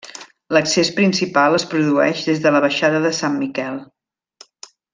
L'accés 0.55 0.89
principal 0.99 1.57
es 1.57 1.65
produeix 1.73 2.23
des 2.31 2.41
de 2.47 2.55
la 2.57 2.63
Baixada 2.65 3.03
de 3.05 3.13
Sant 3.19 3.37
Miquel. 3.43 3.79